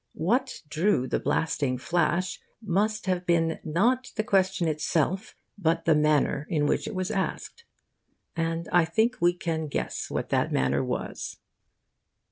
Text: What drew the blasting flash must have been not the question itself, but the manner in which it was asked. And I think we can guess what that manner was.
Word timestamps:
What 0.17 0.63
drew 0.67 1.05
the 1.07 1.19
blasting 1.19 1.77
flash 1.77 2.39
must 2.59 3.05
have 3.05 3.23
been 3.23 3.59
not 3.63 4.11
the 4.15 4.23
question 4.23 4.67
itself, 4.67 5.35
but 5.59 5.85
the 5.85 5.93
manner 5.93 6.47
in 6.49 6.65
which 6.65 6.87
it 6.87 6.95
was 6.95 7.11
asked. 7.11 7.65
And 8.35 8.67
I 8.73 8.83
think 8.83 9.17
we 9.21 9.35
can 9.35 9.67
guess 9.67 10.09
what 10.09 10.29
that 10.29 10.51
manner 10.51 10.83
was. 10.83 11.37